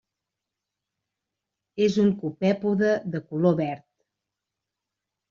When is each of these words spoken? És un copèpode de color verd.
És 1.87 1.97
un 2.03 2.09
copèpode 2.21 2.95
de 3.17 3.21
color 3.29 3.55
verd. 3.61 3.87